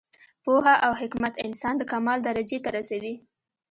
[0.43, 3.15] پوهه او حکمت انسان د کمال درجې ته رسوي.